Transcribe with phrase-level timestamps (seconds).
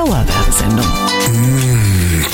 [0.00, 0.86] Dauerwerbesendung.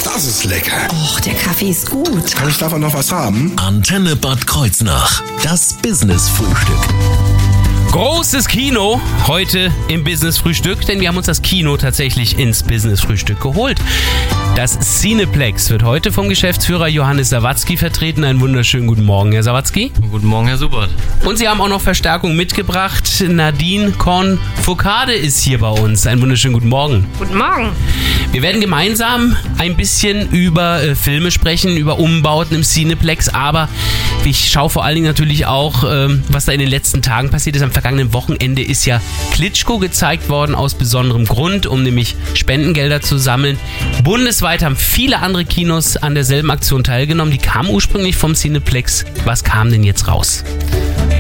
[0.05, 0.87] Das ist lecker.
[0.93, 2.33] Och, der Kaffee ist gut.
[2.37, 3.57] Kann ich davon noch was haben?
[3.57, 5.21] Antenne Bad Kreuznach.
[5.43, 7.36] Das Business-Frühstück.
[7.91, 13.01] Großes Kino heute im Business Frühstück, denn wir haben uns das Kino tatsächlich ins Business
[13.01, 13.81] Frühstück geholt.
[14.55, 18.25] Das Cineplex wird heute vom Geschäftsführer Johannes Sawatzki vertreten.
[18.25, 19.93] Einen wunderschönen guten Morgen, Herr Sawatzki.
[20.11, 20.91] Guten Morgen, Herr Subert.
[21.25, 23.23] Und Sie haben auch noch Verstärkung mitgebracht.
[23.29, 26.07] Nadine Korn Foucade ist hier bei uns.
[26.07, 27.07] Einen wunderschönen guten Morgen.
[27.19, 27.73] Guten Morgen.
[28.33, 33.69] Wir werden gemeinsam ein bisschen über äh, Filme sprechen, über Umbauten im Cineplex, aber
[34.25, 37.57] ich schaue vor allen Dingen natürlich auch, ähm, was da in den letzten Tagen passiert
[37.57, 37.63] ist.
[37.63, 43.19] Am vergangenen Wochenende ist ja Klitschko gezeigt worden aus besonderem Grund, um nämlich Spendengelder zu
[43.19, 43.59] sammeln.
[44.03, 47.31] Bundesweit haben viele andere Kinos an derselben Aktion teilgenommen.
[47.31, 49.05] Die kamen ursprünglich vom Cineplex.
[49.27, 50.43] Was kam denn jetzt raus?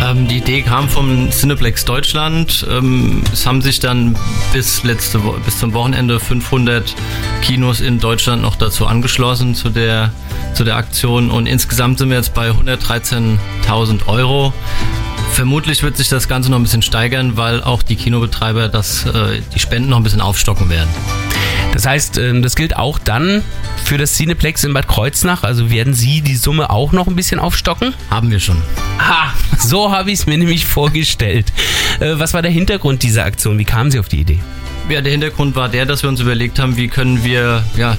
[0.00, 2.66] Ähm, die Idee kam vom Cineplex Deutschland.
[2.70, 4.16] Ähm, es haben sich dann
[4.54, 6.94] bis, letzte Wo bis zum Wochenende 500
[7.42, 10.10] Kinos in Deutschland noch dazu angeschlossen zu der,
[10.54, 14.54] zu der Aktion und insgesamt sind wir jetzt bei 113.000 Euro.
[15.36, 19.42] Vermutlich wird sich das Ganze noch ein bisschen steigern, weil auch die Kinobetreiber das, äh,
[19.54, 20.88] die Spenden noch ein bisschen aufstocken werden.
[21.74, 23.42] Das heißt, ähm, das gilt auch dann
[23.84, 25.42] für das Cineplex in Bad Kreuznach.
[25.42, 27.92] Also werden Sie die Summe auch noch ein bisschen aufstocken?
[28.08, 28.56] Haben wir schon.
[28.98, 31.52] Ha, so habe ich es mir nämlich vorgestellt.
[32.00, 33.58] Äh, Was war der Hintergrund dieser Aktion?
[33.58, 34.38] Wie kamen Sie auf die Idee?
[34.88, 37.98] Ja, der Hintergrund war der, dass wir uns überlegt haben, wie können wir ja,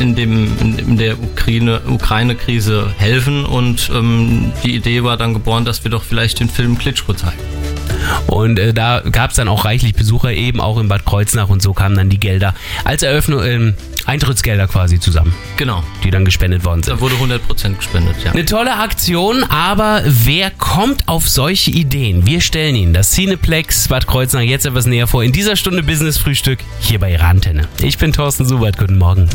[0.00, 3.44] in, dem, in, der Ukraine- Ukraine-Krise helfen.
[3.44, 7.38] Und ähm, die Idee war dann geboren, dass wir doch vielleicht den Film Klitschko zeigen.
[8.26, 11.62] Und äh, da gab es dann auch reichlich Besucher, eben auch in Bad Kreuznach und
[11.62, 13.74] so kamen dann die Gelder als Eröffnung, ähm,
[14.06, 15.82] Eintrittsgelder quasi zusammen, Genau.
[16.02, 16.94] die dann gespendet worden sind.
[16.96, 18.32] Da wurde 100% gespendet, ja.
[18.32, 22.26] Eine tolle Aktion, aber wer kommt auf solche Ideen?
[22.26, 26.18] Wir stellen Ihnen das Cineplex Bad Kreuznach jetzt etwas näher vor in dieser Stunde Business
[26.18, 27.66] Frühstück hier bei Ihrer Antenne.
[27.78, 29.28] Ich bin Thorsten Subert, guten Morgen.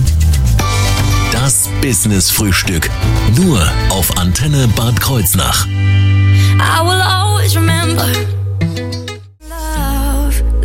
[1.31, 2.89] Das Business-Frühstück.
[3.35, 5.65] Nur auf Antenne Bad Kreuznach.
[5.65, 8.05] I will always remember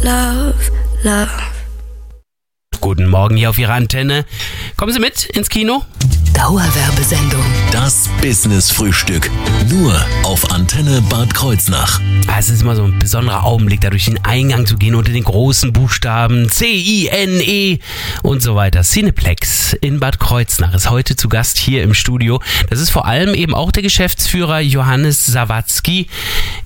[0.05, 0.55] love,
[1.03, 1.31] love.
[2.81, 4.27] Guten Morgen hier auf Ihrer Antenne.
[4.77, 5.83] Kommen Sie mit ins Kino?
[6.35, 7.43] Dauerwerbesendung.
[7.73, 9.31] Das Business-Frühstück.
[9.71, 9.95] Nur
[10.25, 12.01] auf Antenne Bad Kreuznach.
[12.27, 15.13] Ah, Es ist immer so ein besonderer Augenblick, da durch den Eingang zu gehen unter
[15.13, 17.79] den großen Buchstaben C-I-N-E
[18.23, 18.83] und so weiter.
[18.83, 22.43] Cineplex in Bad Kreuznach ist heute zu Gast hier im Studio.
[22.69, 26.09] Das ist vor allem eben auch der Geschäftsführer Johannes Sawatzki,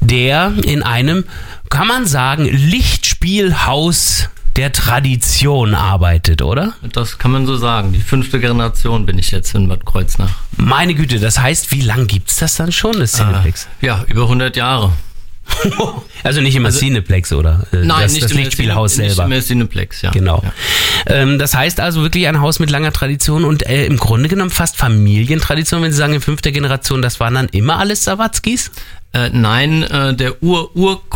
[0.01, 1.25] der in einem,
[1.71, 6.75] kann man sagen, Lichtspielhaus der Tradition arbeitet, oder?
[6.93, 7.93] Das kann man so sagen.
[7.93, 10.31] Die fünfte Generation bin ich jetzt in Bad Kreuznach.
[10.57, 13.69] Meine Güte, das heißt, wie lang gibt's das dann schon, das Cineplex?
[13.81, 14.93] Ja, über 100 Jahre.
[16.25, 17.65] Also nicht immer Cineplex, oder?
[17.73, 19.29] Äh, das, das im Lichtspielhaus Cine- selber.
[19.29, 20.11] Nicht im Cineplex, ja.
[20.11, 20.43] Genau.
[20.45, 20.53] Ja.
[21.15, 24.51] Ähm, das heißt also wirklich ein Haus mit langer Tradition und äh, im Grunde genommen
[24.51, 28.73] fast Familientradition, wenn Sie sagen in fünfter Generation, das waren dann immer alles Sawatzkis?
[29.13, 30.43] Äh, nein, äh, der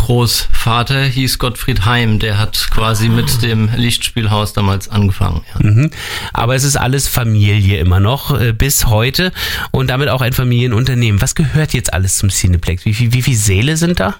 [0.09, 2.19] Ur-Urgroßvater hieß Gottfried Heim.
[2.19, 5.43] Der hat quasi mit dem Lichtspielhaus damals angefangen.
[5.55, 5.71] Ja.
[5.71, 5.91] Mhm.
[6.33, 9.33] Aber es ist alles Familie immer noch äh, bis heute
[9.71, 11.21] und damit auch ein Familienunternehmen.
[11.21, 12.85] Was gehört jetzt alles zum Cineplex?
[12.85, 14.17] Wie, viel- wie viele Säle sind da?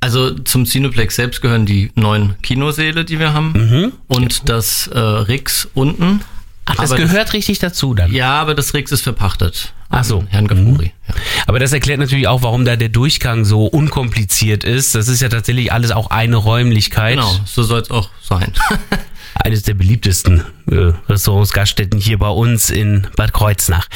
[0.00, 3.52] Also zum Cineplex selbst gehören die neun Kinosäle, die wir haben.
[3.52, 3.92] Mhm.
[4.06, 6.20] Und das äh, Rix unten.
[6.68, 8.12] Ach, das Aber gehört richtig dazu dann.
[8.12, 9.72] Ja, aber das Rix ist verpachtet.
[9.88, 10.24] Ach so.
[10.28, 10.92] Herrn Gafuri.
[11.08, 11.14] Ja.
[11.46, 14.94] Aber das erklärt natürlich auch, warum da der Durchgang so unkompliziert ist.
[14.94, 17.16] Das ist ja tatsächlich alles auch eine Räumlichkeit.
[17.16, 18.52] Genau, so soll es auch sein.
[19.34, 23.88] eines der beliebtesten äh, Restaurants, Gaststätten hier bei uns in Bad Kreuznach.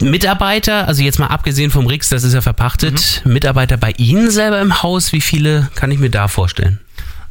[0.00, 4.60] Mitarbeiter, also jetzt mal abgesehen vom Rix, das ist ja verpachtet, Mitarbeiter bei Ihnen selber
[4.60, 6.80] im Haus, wie viele kann ich mir da vorstellen?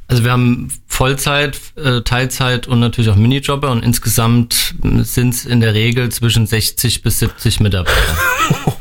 [0.09, 5.61] Also wir haben Vollzeit, äh, Teilzeit und natürlich auch Minijobber und insgesamt sind es in
[5.61, 7.95] der Regel zwischen 60 bis 70 Mitarbeiter.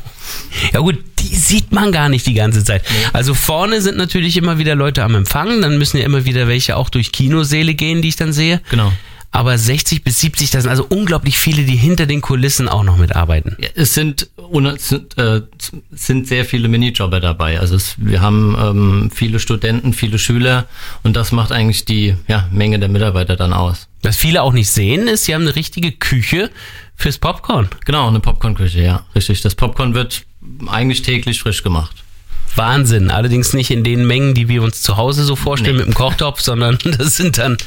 [0.73, 2.83] Ja gut, die sieht man gar nicht die ganze Zeit.
[3.13, 6.75] Also vorne sind natürlich immer wieder Leute am Empfang, dann müssen ja immer wieder welche
[6.75, 8.61] auch durch Kinosäle gehen, die ich dann sehe.
[8.69, 8.91] Genau.
[9.31, 12.97] Aber 60 bis 70, das sind also unglaublich viele, die hinter den Kulissen auch noch
[12.97, 13.55] mitarbeiten.
[13.75, 14.27] Es sind,
[15.17, 15.41] äh,
[15.91, 17.59] sind sehr viele Minijobber dabei.
[17.59, 20.65] Also es, wir haben ähm, viele Studenten, viele Schüler
[21.03, 23.87] und das macht eigentlich die ja, Menge der Mitarbeiter dann aus.
[24.01, 26.49] Was viele auch nicht sehen, ist, sie haben eine richtige Küche
[26.95, 27.69] fürs Popcorn.
[27.85, 29.41] Genau, eine Popcornküche, ja, richtig.
[29.41, 30.23] Das Popcorn wird
[30.67, 31.95] eigentlich täglich frisch gemacht.
[32.55, 33.11] Wahnsinn.
[33.11, 35.83] Allerdings nicht in den Mengen, die wir uns zu Hause so vorstellen Nee.
[35.83, 37.57] mit dem Kochtopf, sondern das sind dann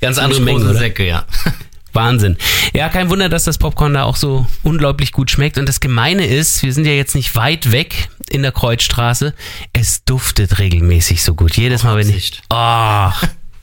[0.00, 0.58] ganz andere Mengen.
[0.58, 0.78] große Oder?
[0.78, 1.24] Säcke, ja.
[1.92, 2.36] Wahnsinn.
[2.74, 5.58] Ja, kein Wunder, dass das Popcorn da auch so unglaublich gut schmeckt.
[5.58, 9.34] Und das Gemeine ist, wir sind ja jetzt nicht weit weg in der Kreuzstraße.
[9.72, 11.56] Es duftet regelmäßig so gut.
[11.56, 12.40] Jedes Mal, wenn ich.
[12.50, 13.10] Oh,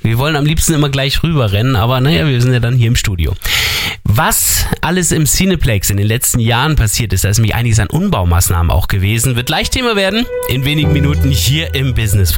[0.02, 2.96] Wir wollen am liebsten immer gleich rüberrennen, aber naja, wir sind ja dann hier im
[2.96, 3.36] Studio.
[4.04, 7.88] Was alles im Cineplex in den letzten Jahren passiert ist, da ist nämlich einiges an
[7.88, 12.32] Umbaumaßnahmen auch gewesen, wird gleich Thema werden in wenigen Minuten hier im Business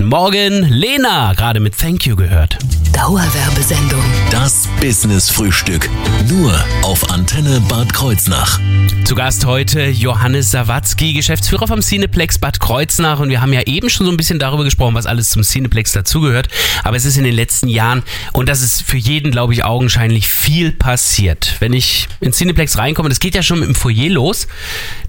[0.00, 2.56] Guten Morgen, Lena, gerade mit Thank You gehört.
[2.94, 4.02] Dauerwerbesendung.
[4.30, 5.90] Das Business Frühstück.
[6.26, 8.58] Nur auf Antenne Bad Kreuznach.
[9.04, 13.20] Zu Gast heute Johannes Sawatzki, Geschäftsführer vom Cineplex Bad Kreuznach.
[13.20, 15.92] Und wir haben ja eben schon so ein bisschen darüber gesprochen, was alles zum Cineplex
[15.92, 16.48] dazugehört.
[16.82, 20.28] Aber es ist in den letzten Jahren, und das ist für jeden, glaube ich, augenscheinlich
[20.28, 21.56] viel passiert.
[21.60, 24.48] Wenn ich ins Cineplex reinkomme, das geht ja schon mit dem Foyer los,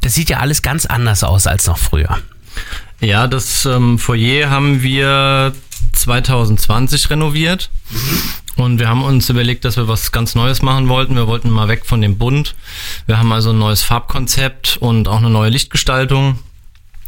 [0.02, 2.20] das sieht ja alles ganz anders aus als noch früher.
[3.02, 5.54] Ja, das ähm, Foyer haben wir
[5.94, 7.70] 2020 renoviert.
[8.56, 11.16] Und wir haben uns überlegt, dass wir was ganz Neues machen wollten.
[11.16, 12.54] Wir wollten mal weg von dem Bunt.
[13.08, 16.38] Wir haben also ein neues Farbkonzept und auch eine neue Lichtgestaltung.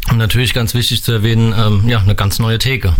[0.09, 2.95] Und natürlich ganz wichtig zu erwähnen, ähm, ja, eine ganz neue Theke.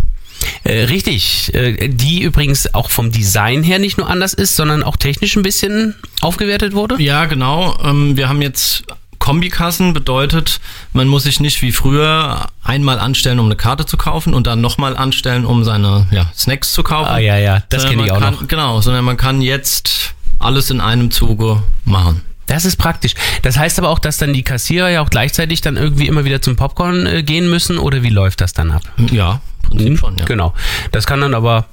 [0.63, 4.97] Äh, richtig, äh, die übrigens auch vom Design her nicht nur anders ist, sondern auch
[4.97, 7.01] technisch ein bisschen aufgewertet wurde.
[7.01, 7.77] Ja, genau.
[7.83, 8.83] Ähm, wir haben jetzt
[9.23, 10.59] Kombikassen, bedeutet,
[10.91, 14.59] man muss sich nicht wie früher einmal anstellen, um eine Karte zu kaufen und dann
[14.59, 17.09] nochmal anstellen, um seine ja, Snacks zu kaufen.
[17.09, 18.47] Ah ja, ja, das kenne ich auch kann, noch.
[18.49, 22.21] Genau, sondern man kann jetzt alles in einem Zuge machen.
[22.47, 23.13] Das ist praktisch.
[23.43, 26.41] Das heißt aber auch, dass dann die Kassierer ja auch gleichzeitig dann irgendwie immer wieder
[26.41, 28.81] zum Popcorn äh, gehen müssen oder wie läuft das dann ab?
[29.09, 30.25] Ja, im Prinzip schon, ja.
[30.25, 30.53] Genau.
[30.91, 31.67] Das kann dann aber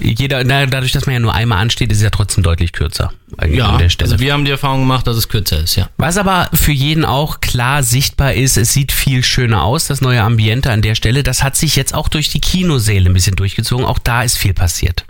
[0.00, 3.12] jeder, dadurch, dass man ja nur einmal ansteht, ist es ja trotzdem deutlich kürzer
[3.48, 4.12] Ja, an der Stelle.
[4.12, 5.88] also wir haben die Erfahrung gemacht, dass es kürzer ist, ja.
[5.96, 10.22] Was aber für jeden auch klar sichtbar ist, es sieht viel schöner aus, das neue
[10.22, 11.22] Ambiente an der Stelle.
[11.22, 13.84] Das hat sich jetzt auch durch die Kinosäle ein bisschen durchgezogen.
[13.84, 15.04] Auch da ist viel passiert.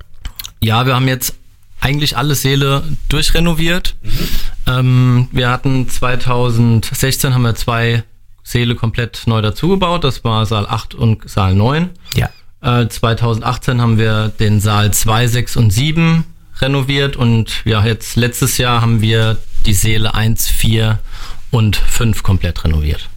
[0.61, 1.35] Ja, wir haben jetzt
[1.81, 3.95] eigentlich alle Säle durchrenoviert.
[4.67, 8.03] Ähm, wir hatten 2016 haben wir zwei
[8.43, 10.05] Säle komplett neu dazugebaut.
[10.05, 11.91] Das war Saal 8 und Saal 9.
[12.17, 12.31] Ja.
[12.61, 16.25] Äh, 2018 haben wir den Saal 2, 6 und 7
[16.61, 20.99] renoviert und ja, jetzt letztes Jahr haben wir die Säle 1, 4
[21.51, 23.09] und 5 komplett renoviert.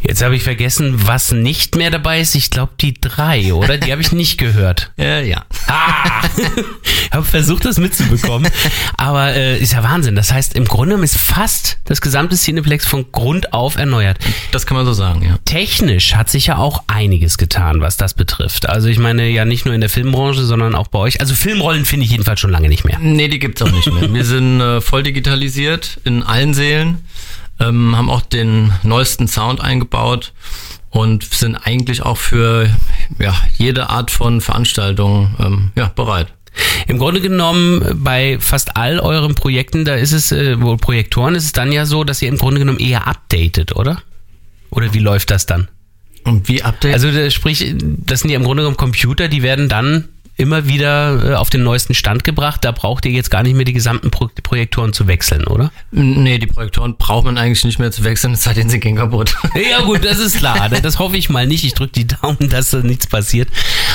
[0.00, 2.34] Jetzt habe ich vergessen, was nicht mehr dabei ist.
[2.34, 3.78] Ich glaube, die drei, oder?
[3.78, 4.92] Die habe ich nicht gehört.
[4.98, 5.44] Äh, ja.
[5.66, 6.22] Ah!
[7.10, 8.50] habe versucht, das mitzubekommen.
[8.96, 10.14] Aber äh, ist ja Wahnsinn.
[10.14, 14.18] Das heißt, im Grunde genommen ist fast das gesamte Cineplex von Grund auf erneuert.
[14.52, 15.38] Das kann man so sagen, ja.
[15.44, 18.68] Technisch hat sich ja auch einiges getan, was das betrifft.
[18.68, 21.20] Also ich meine ja nicht nur in der Filmbranche, sondern auch bei euch.
[21.20, 22.98] Also Filmrollen finde ich jedenfalls schon lange nicht mehr.
[23.00, 24.12] Nee, die gibt's auch nicht mehr.
[24.12, 26.98] Wir sind äh, voll digitalisiert in allen Sälen,
[27.60, 30.32] ähm, haben auch den neuesten Sound eingebaut
[30.90, 32.70] und sind eigentlich auch für
[33.18, 36.28] ja, jede Art von Veranstaltung ähm, ja, bereit.
[36.86, 41.34] Im Grunde genommen äh, bei fast all euren Projekten, da ist es, äh, wohl Projektoren,
[41.34, 44.02] ist es dann ja so, dass ihr im Grunde genommen eher updatet, oder?
[44.70, 45.68] Oder wie läuft das dann?
[46.24, 46.94] Und wie Update?
[46.94, 50.08] Also äh, sprich, das sind ja im Grunde genommen Computer, die werden dann
[50.38, 52.64] immer wieder äh, auf den neuesten Stand gebracht.
[52.64, 55.70] Da braucht ihr jetzt gar nicht mehr die gesamten Pro Projektoren zu wechseln, oder?
[55.90, 58.96] nee, die Projektoren braucht man eigentlich nicht mehr zu wechseln, es sei denn, sie gehen
[58.96, 59.36] kaputt.
[59.70, 60.68] Ja gut, das ist klar.
[60.82, 61.64] Das hoffe ich mal nicht.
[61.64, 63.48] Ich drücke die Daumen, dass da nichts passiert.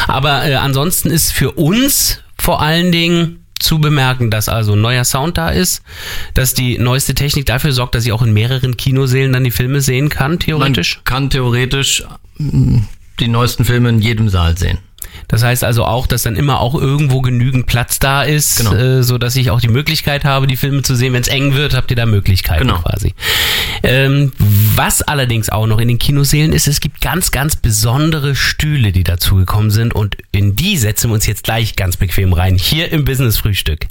[0.07, 5.37] Aber äh, ansonsten ist für uns vor allen Dingen zu bemerken, dass also neuer Sound
[5.37, 5.81] da ist,
[6.33, 9.79] dass die neueste Technik dafür sorgt, dass ich auch in mehreren Kinosälen dann die Filme
[9.79, 10.97] sehen kann, theoretisch.
[10.97, 12.03] Man kann theoretisch
[12.37, 12.79] mm,
[13.21, 14.79] die neuesten Filme in jedem Saal sehen.
[15.27, 18.73] Das heißt also auch, dass dann immer auch irgendwo genügend Platz da ist, Genau.
[18.73, 21.13] äh, so dass ich auch die Möglichkeit habe, die Filme zu sehen.
[21.13, 22.79] Wenn es eng wird, habt ihr da Möglichkeiten Genau.
[22.81, 23.13] quasi.
[23.83, 24.31] Ähm,
[24.75, 29.03] was allerdings auch noch in den Kinosälen ist, es gibt ganz, ganz besondere Stühle, die
[29.03, 32.55] dazugekommen sind und in die setzen wir uns jetzt gleich ganz bequem rein.
[32.57, 33.87] Hier im Business Frühstück.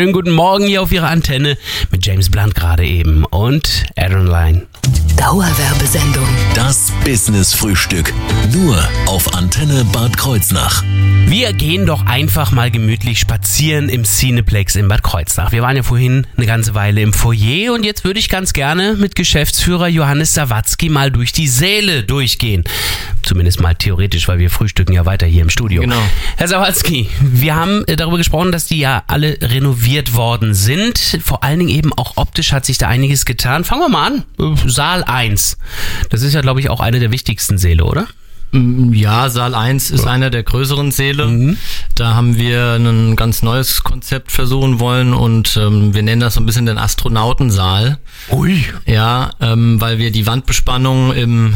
[0.00, 1.58] Schönen guten Morgen hier auf Ihrer Antenne
[1.90, 4.62] mit James Blunt gerade eben und Aaron Line.
[5.18, 6.26] Dauerwerbesendung.
[6.54, 8.14] Das Business Frühstück.
[8.50, 10.82] Nur auf Antenne Bad Kreuznach.
[11.26, 15.52] Wir gehen doch einfach mal gemütlich spazieren im Cineplex in Bad Kreuznach.
[15.52, 18.94] Wir waren ja vorhin eine ganze Weile im Foyer und jetzt würde ich ganz gerne
[18.94, 22.64] mit Geschäftsführer Johannes Sawatzki mal durch die Säle durchgehen.
[23.22, 25.82] Zumindest mal theoretisch, weil wir frühstücken ja weiter hier im Studio.
[25.82, 26.00] Genau.
[26.36, 31.18] Herr Sawatzki, wir haben äh, darüber gesprochen, dass die ja alle renoviert worden sind.
[31.22, 33.64] Vor allen Dingen eben auch optisch hat sich da einiges getan.
[33.64, 34.24] Fangen wir mal an.
[34.38, 35.58] Äh, Saal 1.
[36.08, 38.06] Das ist ja, glaube ich, auch eine der wichtigsten Säle, oder?
[38.52, 41.56] Mm, Ja, Saal 1 ist einer der größeren Säle.
[41.94, 46.40] Da haben wir ein ganz neues Konzept versuchen wollen und ähm, wir nennen das so
[46.40, 47.98] ein bisschen den Astronautensaal.
[48.30, 48.64] Ui.
[48.86, 51.54] Ja, ähm, weil wir die Wandbespannung im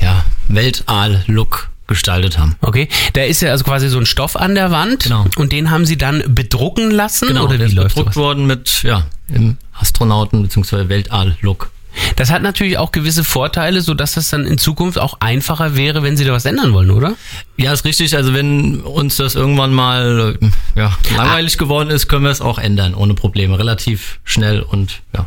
[0.00, 2.56] ja, Weltall-Look gestaltet haben.
[2.62, 5.26] Okay, da ist ja also quasi so ein Stoff an der Wand Genau.
[5.36, 8.16] und den haben sie dann bedrucken lassen Genau, oder der wie ist bedruckt sowas?
[8.16, 10.88] worden mit, ja, im Astronauten- bzw.
[10.88, 11.70] Weltall-Look.
[12.16, 16.02] Das hat natürlich auch gewisse Vorteile, so dass das dann in Zukunft auch einfacher wäre,
[16.02, 17.12] wenn sie da was ändern wollen, oder?
[17.56, 18.16] Ja, ist richtig.
[18.16, 20.36] Also wenn uns das irgendwann mal
[20.74, 23.58] ja, langweilig geworden ist, können wir es auch ändern, ohne Probleme.
[23.60, 25.26] Relativ schnell und ja.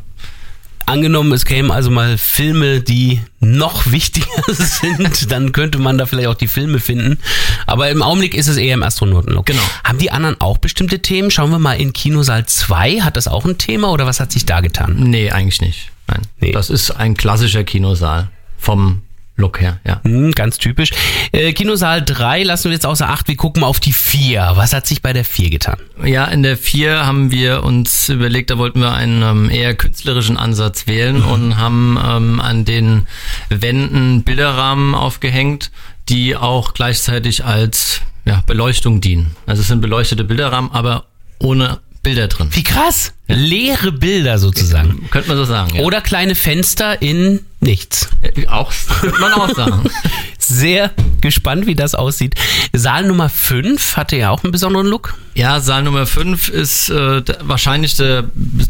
[0.87, 6.29] Angenommen, es kämen also mal Filme, die noch wichtiger sind, dann könnte man da vielleicht
[6.29, 7.19] auch die Filme finden.
[7.65, 9.45] Aber im Augenblick ist es eher im Astronautenlook.
[9.45, 9.61] Genau.
[9.83, 11.29] Haben die anderen auch bestimmte Themen?
[11.29, 13.01] Schauen wir mal in Kinosaal 2.
[13.01, 14.95] Hat das auch ein Thema oder was hat sich da getan?
[14.97, 15.91] Nee, eigentlich nicht.
[16.07, 16.21] Nein.
[16.39, 16.53] Nee.
[16.53, 19.01] Das ist ein klassischer Kinosaal vom
[19.39, 20.01] Look her, ja.
[20.03, 20.89] Hm, ganz typisch.
[21.31, 23.27] Äh, Kinosaal 3 lassen wir jetzt außer Acht.
[23.27, 24.53] Wir gucken auf die 4.
[24.55, 25.77] Was hat sich bei der 4 getan?
[26.03, 30.37] Ja, in der 4 haben wir uns überlegt, da wollten wir einen ähm, eher künstlerischen
[30.37, 33.05] Ansatz wählen und haben ähm, an den
[33.49, 35.71] Wänden Bilderrahmen aufgehängt,
[36.09, 39.35] die auch gleichzeitig als ja, Beleuchtung dienen.
[39.45, 41.05] Also es sind beleuchtete Bilderrahmen, aber
[41.39, 42.47] ohne Bilder drin.
[42.51, 43.11] Wie krass.
[43.27, 45.09] Leere Bilder sozusagen.
[45.09, 45.81] Könnte man so sagen, ja.
[45.81, 48.09] Oder kleine Fenster in nichts.
[48.21, 48.71] Äh, Auch,
[49.01, 49.89] könnte man auch sagen.
[50.39, 52.35] Sehr gespannt, wie das aussieht.
[52.71, 55.15] Saal Nummer 5 hatte ja auch einen besonderen Look.
[55.33, 58.23] Ja, Saal Nummer 5 ist äh, wahrscheinlich der,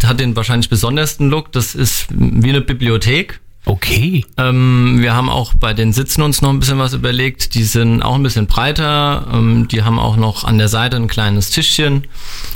[0.04, 1.52] hat den wahrscheinlich besondersten Look.
[1.52, 3.40] Das ist wie eine Bibliothek.
[3.68, 4.26] Okay.
[4.38, 7.54] Ähm, wir haben auch bei den Sitzen uns noch ein bisschen was überlegt.
[7.54, 9.28] Die sind auch ein bisschen breiter.
[9.34, 12.08] Ähm, die haben auch noch an der Seite ein kleines Tischchen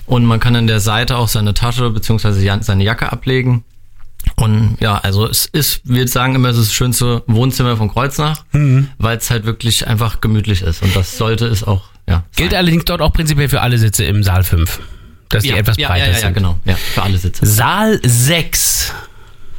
[0.05, 2.59] und man kann an der Seite auch seine Tasche bzw.
[2.61, 3.65] seine Jacke ablegen.
[4.35, 8.45] Und ja, also es ist, wir sagen immer, es ist das schönste Wohnzimmer von Kreuznach,
[8.97, 10.81] weil es halt wirklich einfach gemütlich ist.
[10.81, 12.23] Und das sollte es auch, ja.
[12.35, 12.59] Gilt sein.
[12.59, 14.79] allerdings dort auch prinzipiell für alle Sitze im Saal 5.
[15.29, 16.33] Dass ja, die etwas ja, breiter ja, ja, ja, sind.
[16.33, 16.57] genau.
[16.65, 17.45] Ja, für alle Sitze.
[17.45, 18.93] Saal 6.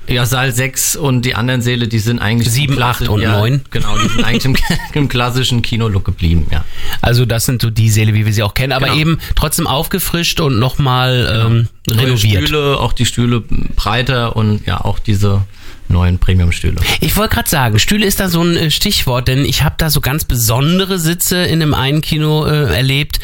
[0.09, 2.51] Ja, Saal 6 und die anderen Säle, die sind eigentlich...
[2.51, 3.63] Sieben, im Klassi- acht und ja, neun.
[3.71, 4.57] Genau, die sind eigentlich im,
[4.95, 6.65] im klassischen Kinolook geblieben, ja.
[7.01, 8.99] Also das sind so die Säle, wie wir sie auch kennen, aber Genau.
[8.99, 12.45] eben trotzdem aufgefrischt und nochmal ähm, Neue renoviert.
[12.49, 15.43] Stühle, auch die Stühle breiter und ja, auch diese
[15.89, 16.77] neuen Premium-Stühle.
[17.01, 19.91] Ich wollte gerade sagen, Stühle ist da so ein äh, Stichwort, denn ich habe da
[19.91, 23.21] so ganz besondere Sitze in dem einen Kino äh, erlebt.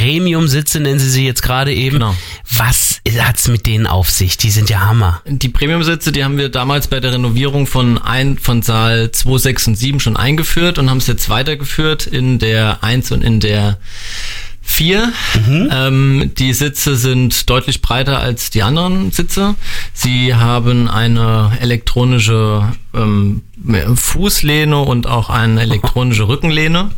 [0.00, 1.98] Premium-Sitze nennen sie sie jetzt gerade eben.
[1.98, 2.14] Genau.
[2.56, 4.38] Was hat's mit denen auf sich?
[4.38, 5.20] Die sind ja Hammer.
[5.26, 9.66] Die Premium-Sitze, die haben wir damals bei der Renovierung von, ein, von Saal 2, 6
[9.68, 13.78] und 7 schon eingeführt und haben es jetzt weitergeführt in der 1 und in der
[14.62, 15.12] 4.
[15.70, 19.56] Ähm, die Sitze sind deutlich breiter als die anderen Sitze.
[19.92, 23.42] Sie haben eine elektronische ähm,
[23.94, 26.90] Fußlehne und auch eine elektronische Rückenlehne.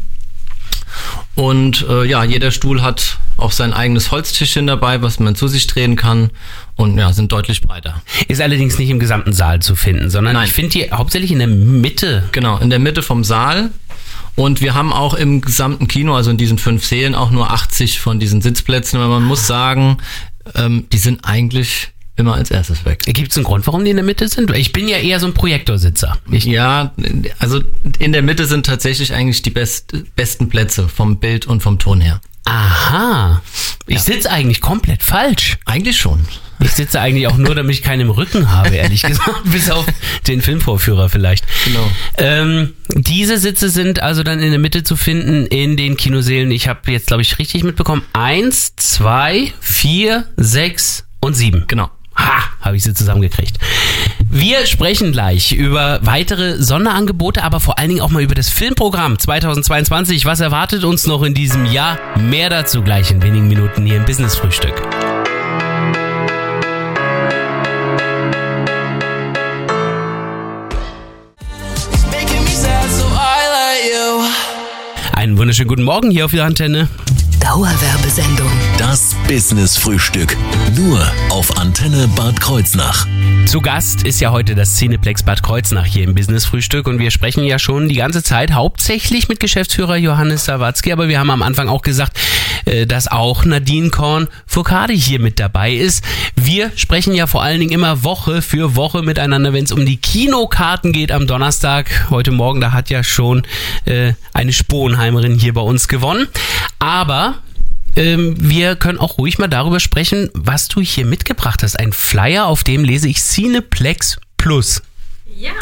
[1.35, 5.67] Und äh, ja, jeder Stuhl hat auch sein eigenes Holztischchen dabei, was man zu sich
[5.67, 6.31] drehen kann
[6.77, 8.03] und ja, sind deutlich breiter.
[8.29, 10.47] Ist allerdings nicht im gesamten Saal zu finden, sondern Nein.
[10.47, 12.25] ich finde die hauptsächlich in der Mitte.
[12.33, 13.71] Genau, in der Mitte vom Saal.
[14.35, 18.01] Und wir haben auch im gesamten Kino, also in diesen fünf Sälen, auch nur 80
[18.01, 18.99] von diesen Sitzplätzen.
[18.99, 19.99] Aber man muss sagen,
[20.55, 23.01] ähm, die sind eigentlich immer als erstes weg.
[23.07, 24.51] Gibt es einen Grund, warum die in der Mitte sind?
[24.57, 26.19] Ich bin ja eher so ein Projektorsitzer.
[26.31, 26.93] Ich, Ja,
[27.39, 27.61] also
[27.99, 32.01] in der Mitte sind tatsächlich eigentlich die best, besten Plätze vom Bild und vom Ton
[32.01, 32.21] her.
[32.45, 33.43] aha.
[33.87, 35.59] Ich sitze eigentlich komplett falsch.
[35.65, 36.21] Eigentlich schon.
[36.61, 39.43] Ich sitze eigentlich auch nur, damit ich keinen im Rücken habe, ehrlich gesagt.
[39.51, 39.85] Bis auf
[40.29, 41.45] den Filmvorführer vielleicht.
[41.65, 41.91] Genau.
[42.19, 46.53] Ähm, diese Sitze sind also dann in der Mitte zu finden in den Kinosälen.
[46.53, 48.03] Ich habe jetzt, glaube ich, richtig mitbekommen.
[48.13, 51.65] Eins, zwei, vier, sechs und sieben.
[51.67, 51.91] Genau.
[52.17, 53.59] Ha, habe ich sie zusammengekriegt.
[54.31, 59.19] Wir sprechen gleich über weitere Sonderangebote, aber vor allen Dingen auch mal über das Filmprogramm
[59.19, 60.25] 2022.
[60.25, 61.99] Was erwartet uns noch in diesem Jahr?
[62.19, 64.83] Mehr dazu gleich in wenigen Minuten hier im Business Frühstück.
[75.13, 76.89] Einen wunderschönen guten Morgen hier auf der Antenne.
[77.43, 78.51] Dauerwerbesendung.
[78.79, 80.37] Das Business Frühstück.
[80.77, 83.07] Nur auf Antenne Bad Kreuznach.
[83.47, 87.11] Zu Gast ist ja heute das Cineplex Bad Kreuznach hier im Business Frühstück und wir
[87.11, 91.43] sprechen ja schon die ganze Zeit hauptsächlich mit Geschäftsführer Johannes Sawatzki, aber wir haben am
[91.43, 92.17] Anfang auch gesagt,
[92.65, 96.05] äh, dass auch Nadine Korn Furcade hier mit dabei ist.
[96.37, 99.97] Wir sprechen ja vor allen Dingen immer Woche für Woche miteinander, wenn es um die
[99.97, 102.07] Kinokarten geht am Donnerstag.
[102.11, 103.43] Heute Morgen, da hat ja schon
[103.85, 106.29] äh, eine Sponheimerin hier bei uns gewonnen.
[106.79, 107.32] Aber
[107.97, 111.79] ähm, wir können auch ruhig mal darüber sprechen, was du hier mitgebracht hast.
[111.79, 114.83] Ein Flyer, auf dem lese ich Cineplex Plus.
[115.37, 115.53] Ja,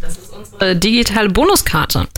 [0.00, 2.08] das ist unsere digitale Bonuskarte.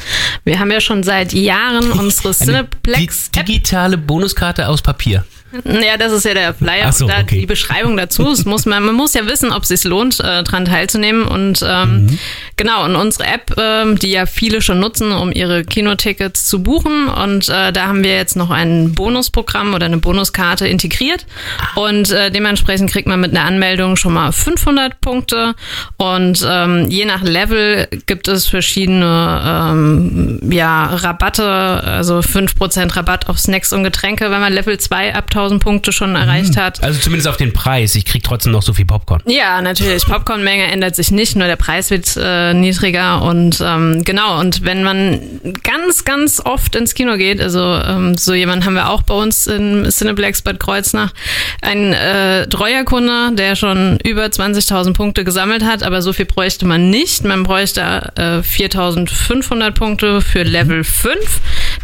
[0.45, 5.25] Wir haben ja schon seit Jahren unsere Eine Cineplex di digitale Bonuskarte aus Papier.
[5.65, 7.41] Ja, das ist ja der Flyer so, da okay.
[7.41, 8.31] die Beschreibung dazu.
[8.31, 11.25] Es muss man, man muss ja wissen, ob es sich lohnt, äh, dran teilzunehmen.
[11.25, 12.19] Und ähm, Mhm.
[12.57, 17.09] genau, und unsere App, ähm, die ja viele schon nutzen, um ihre Kinotickets zu buchen.
[17.09, 21.27] Und äh, da haben wir jetzt noch ein Bonusprogramm oder eine Bonuskarte integriert.
[21.75, 25.55] Und äh, dementsprechend kriegt man mit einer Anmeldung schon mal 500 Punkte.
[25.97, 33.39] Und ähm, je nach Level gibt es verschiedene ähm, ja, Rabatte, also 5% Rabatt auf
[33.39, 36.83] Snacks und Getränke, wenn man Level 2 ab 1000 Punkte schon erreicht hat.
[36.83, 37.95] Also zumindest auf den Preis.
[37.95, 39.23] Ich krieg trotzdem noch so viel Popcorn.
[39.27, 40.07] Ja, natürlich.
[40.07, 44.41] Popcornmenge ändert sich nicht, nur der Preis wird äh, niedriger und ähm, genau.
[44.41, 45.21] Und wenn man
[45.63, 49.47] ganz, ganz oft ins Kino geht, also ähm, so jemand haben wir auch bei uns
[49.47, 51.13] in Cineplex Bad Kreuznach,
[51.61, 56.67] ein äh, treuer Kunde, der schon über 20.000 Punkte gesammelt hat, aber so viel bräuchte
[56.67, 57.25] man nicht.
[57.25, 61.15] Man bräuchte äh, 4.500 Punkte für Level 5.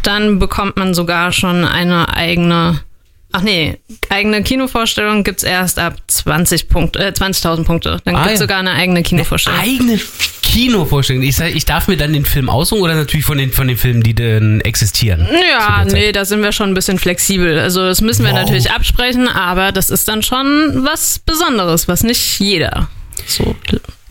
[0.01, 2.81] Dann bekommt man sogar schon eine eigene
[3.35, 7.97] Ach nee, eigene Kinovorstellung gibt's erst ab 20 Punkte, äh, 20.000 Punkte.
[8.05, 8.43] Dann Ah, gibt's ja.
[8.45, 9.59] sogar eine eigene Kinovorstellung.
[9.59, 9.99] Eigene
[10.43, 11.23] Kinovorstellung.
[11.23, 13.75] Ich, sag, ich darf mir dann den Film aussuchen oder natürlich von den, von den
[13.77, 15.27] Filmen, die dann existieren?
[15.49, 17.57] Ja, nee, da sind wir schon ein bisschen flexibel.
[17.59, 18.39] Also das müssen wir Wow.
[18.41, 22.87] natürlich absprechen, aber das ist dann schon was Besonderes, was nicht jeder
[23.27, 23.55] so.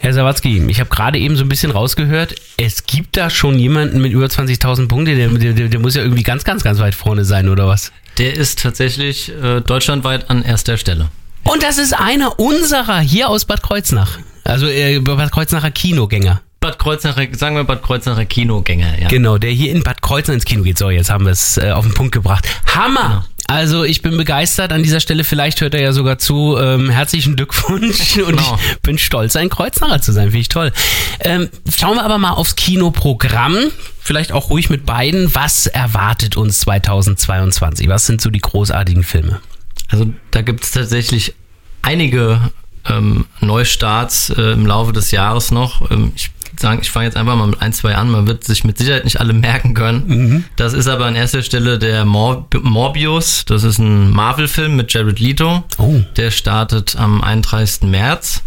[0.02, 4.00] Herr Sawatzki, ich habe gerade eben so ein bisschen rausgehört, es gibt da schon jemanden
[4.00, 7.24] mit über 20.000 Punkte, der, der, der muss ja irgendwie ganz, ganz, ganz weit vorne
[7.24, 7.92] sein, oder was?
[8.18, 11.08] Der ist tatsächlich äh, deutschlandweit an erster Stelle.
[11.44, 14.18] Und das ist einer unserer hier aus Bad Kreuznach.
[14.42, 16.42] Also äh, Bad Kreuznacher Kinogänger.
[16.58, 19.06] Bad Kreuznacher, sagen wir Bad Kreuznacher Kinogänger, ja.
[19.06, 20.78] Genau, der hier in Bad Kreuznach ins Kino geht.
[20.78, 22.48] So, jetzt haben wir es äh, auf den Punkt gebracht.
[22.74, 23.24] Hammer!
[23.52, 25.24] Also ich bin begeistert an dieser Stelle.
[25.24, 26.56] Vielleicht hört er ja sogar zu.
[26.58, 28.58] Ähm, herzlichen Glückwunsch und Genau.
[28.72, 30.28] ich bin stolz, ein Kreuznacher zu sein.
[30.28, 30.72] Finde ich toll.
[31.20, 33.56] Ähm, schauen wir aber mal aufs Kinoprogramm.
[34.00, 35.34] Vielleicht auch ruhig mit beiden.
[35.34, 37.88] Was erwartet uns 2022?
[37.88, 39.40] Was sind so die großartigen Filme?
[39.88, 41.34] Also da gibt es tatsächlich
[41.82, 42.40] einige
[42.88, 45.90] ähm, Neustarts äh, im Laufe des Jahres noch.
[45.90, 46.30] Ähm, ich
[46.60, 48.10] sagen, ich fange jetzt einfach mal mit ein, zwei an.
[48.10, 50.44] Man wird sich mit Sicherheit nicht alle merken können.
[50.56, 53.44] Das ist aber an erster Stelle der Mor Morbius.
[53.44, 55.64] Das ist ein Marvel-Film mit Jared Leto.
[55.78, 56.00] Oh.
[56.16, 57.82] Der startet am 31.
[57.88, 58.42] März.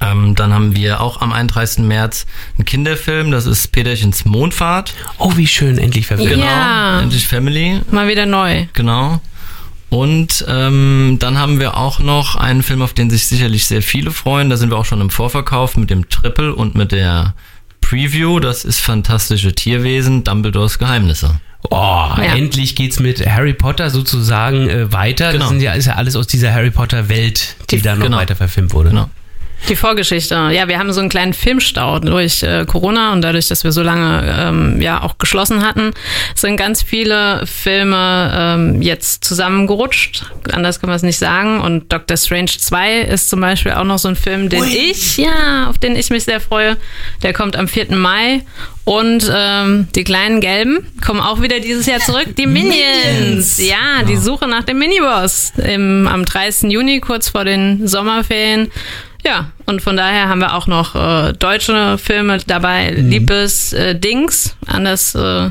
[0.00, 1.84] Ähm, dann haben wir auch am 31.
[1.84, 3.30] März einen Kinderfilm.
[3.30, 4.94] Das ist Peterchens Mondfahrt.
[5.18, 6.34] Oh, wie schön, endlich verfilmt.
[6.34, 6.44] Genau.
[6.44, 7.00] Ja.
[7.00, 7.80] Endlich Family.
[7.90, 8.66] Mal wieder neu.
[8.74, 9.20] Genau.
[9.90, 14.10] Und ähm, dann haben wir auch noch einen Film, auf den sich sicherlich sehr viele
[14.10, 14.50] freuen.
[14.50, 17.34] Da sind wir auch schon im Vorverkauf mit dem Triple und mit der
[17.80, 18.38] Preview.
[18.40, 21.40] Das ist Fantastische Tierwesen, Dumbledores Geheimnisse.
[21.70, 22.34] Oh, Ja.
[22.36, 25.32] endlich geht's mit Harry Potter sozusagen äh, weiter.
[25.32, 25.44] Genau.
[25.44, 28.04] Das sind ja, ist ja alles aus dieser Harry Potter Welt, die, Die- da noch
[28.04, 28.18] genau.
[28.18, 28.90] weiter verfilmt wurde.
[28.90, 29.08] Genau.
[29.68, 30.34] Die Vorgeschichte.
[30.34, 33.82] Ja, wir haben so einen kleinen Filmstau durch äh, Corona und dadurch, dass wir so
[33.82, 35.92] lange ähm, ja auch geschlossen hatten,
[36.34, 40.26] sind ganz viele Filme ähm, jetzt zusammengerutscht.
[40.52, 41.60] Anders kann man es nicht sagen.
[41.60, 45.68] Und Doctor Strange 2 ist zum Beispiel auch noch so ein Film, den ich, ja,
[45.68, 46.76] auf den ich mich sehr freue.
[47.22, 47.94] Der kommt am 4.
[47.94, 48.42] Mai.
[48.84, 52.34] Und ähm, die kleinen Gelben kommen auch wieder dieses Jahr zurück.
[52.38, 53.58] Die Minions.
[53.58, 55.52] Ja, die Suche nach dem Miniboss.
[55.58, 56.70] Im, am 30.
[56.72, 58.70] Juni, kurz vor den Sommerferien.
[59.24, 62.90] Ja, und von daher haben wir auch noch äh, deutsche Filme dabei.
[62.96, 65.50] Liebes äh, Dings, anders äh,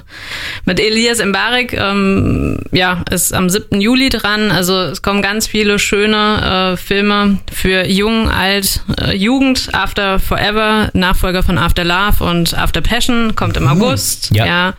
[0.66, 3.80] mit Elias Mbarek, ähm, ja, ist am 7.
[3.80, 4.50] Juli dran.
[4.50, 10.90] Also es kommen ganz viele schöne äh, Filme für Jung, Alt, äh, Jugend, After Forever,
[10.94, 14.32] Nachfolger von After Love und After Passion, kommt im August.
[14.34, 14.46] ja.
[14.46, 14.74] ja.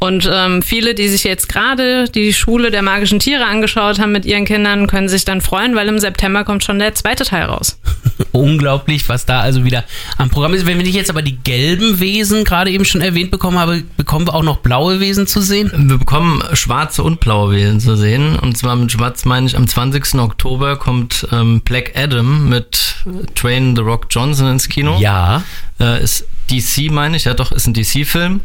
[0.00, 4.24] Und ähm, viele, die sich jetzt gerade die Schule der magischen Tiere angeschaut haben mit
[4.24, 7.78] ihren Kindern, können sich dann freuen, weil im September kommt schon der zweite Teil raus.
[8.32, 9.84] Unglaublich, was da also wieder
[10.18, 10.66] am Programm ist.
[10.66, 14.34] Wenn ich jetzt aber die gelben Wesen gerade eben schon erwähnt bekommen habe, bekommen wir
[14.34, 15.70] auch noch blaue Wesen zu sehen?
[15.74, 18.36] Wir bekommen schwarze und blaue Wesen zu sehen.
[18.36, 20.14] Und zwar mit schwarz meine ich, am 20.
[20.14, 22.96] Oktober kommt ähm, Black Adam mit
[23.34, 24.98] Train The Rock Johnson ins Kino.
[24.98, 25.42] Ja.
[25.78, 28.40] Äh, ist DC, meine ich, ja doch, ist ein DC-Film.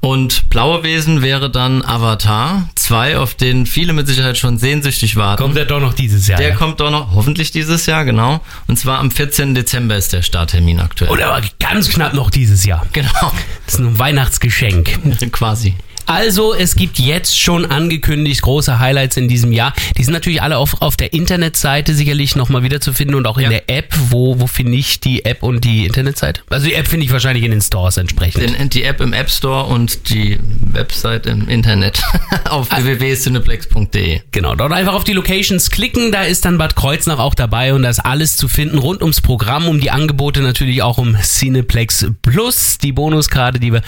[0.00, 5.42] Und Blaue Wesen wäre dann Avatar 2, auf den viele mit Sicherheit schon sehnsüchtig warten.
[5.42, 6.38] Kommt er doch noch dieses Jahr.
[6.38, 6.54] der ja.
[6.54, 8.40] kommt doch noch, hoffentlich dieses Jahr, genau.
[8.66, 9.54] Und zwar am 14.
[9.54, 11.10] Dezember ist der Starttermin aktuell.
[11.10, 12.86] Oder aber ganz knapp noch dieses Jahr.
[12.92, 13.32] Genau,
[13.64, 14.98] Das ist nur ein Weihnachtsgeschenk.
[15.32, 15.74] quasi.
[16.08, 19.74] Also, es gibt jetzt schon angekündigt große Highlights in diesem Jahr.
[19.98, 23.36] Die sind natürlich alle auf, auf der Internetseite sicherlich nochmal wieder zu finden und auch
[23.36, 23.50] in Ja.
[23.50, 23.94] der App.
[24.08, 26.40] Wo, wo finde ich die App und die Internetseite?
[26.48, 28.58] Also die App finde ich wahrscheinlich in den Stores entsprechend.
[28.58, 30.38] Den, die App im App Store und die
[30.72, 32.00] Website im Internet
[32.48, 34.22] auf www.cineplex.de.
[34.32, 37.82] Genau, dort einfach auf die Locations klicken, da ist dann Bad Kreuznach auch dabei und
[37.82, 42.06] da ist alles zu finden rund ums Programm, um die Angebote natürlich auch um Cineplex
[42.22, 43.82] Plus, die Bonuskarte, die wir,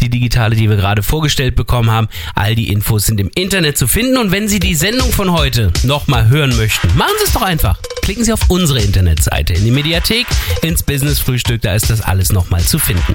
[0.00, 2.08] die digitale, die wir gerade vorgestellt bekommen bekommen haben.
[2.34, 5.72] All die Infos sind im Internet zu finden und wenn Sie die Sendung von heute
[5.82, 7.78] nochmal hören möchten, machen Sie es doch einfach.
[8.02, 10.26] Klicken Sie auf unsere Internetseite in die Mediathek,
[10.62, 13.14] ins Business Frühstück, da ist das alles nochmal zu finden.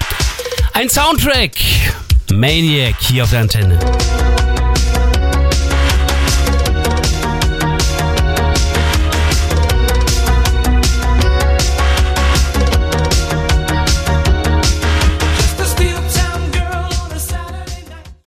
[0.74, 1.52] Ein Soundtrack.
[2.32, 3.80] Maniac hier auf der Antenne.